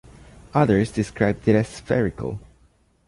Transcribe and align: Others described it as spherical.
Others 0.55 0.91
described 0.93 1.47
it 1.47 1.53
as 1.55 1.67
spherical. 1.67 2.39